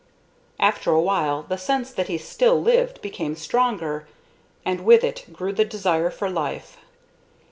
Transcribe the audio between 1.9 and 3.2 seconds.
that he still lived